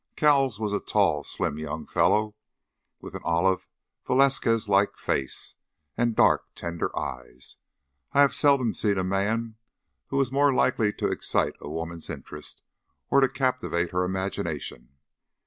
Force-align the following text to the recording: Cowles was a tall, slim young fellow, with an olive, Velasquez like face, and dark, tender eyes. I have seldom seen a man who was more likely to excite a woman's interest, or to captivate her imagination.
Cowles 0.15 0.59
was 0.59 0.73
a 0.73 0.79
tall, 0.79 1.23
slim 1.23 1.59
young 1.59 1.85
fellow, 1.85 2.33
with 3.01 3.13
an 3.13 3.21
olive, 3.23 3.67
Velasquez 4.07 4.67
like 4.67 4.97
face, 4.97 5.57
and 5.95 6.15
dark, 6.15 6.45
tender 6.55 6.89
eyes. 6.97 7.57
I 8.11 8.21
have 8.21 8.33
seldom 8.33 8.73
seen 8.73 8.97
a 8.97 9.03
man 9.03 9.57
who 10.07 10.17
was 10.17 10.31
more 10.31 10.51
likely 10.51 10.91
to 10.93 11.07
excite 11.07 11.53
a 11.59 11.69
woman's 11.69 12.09
interest, 12.09 12.63
or 13.11 13.21
to 13.21 13.29
captivate 13.29 13.91
her 13.91 14.03
imagination. 14.03 14.89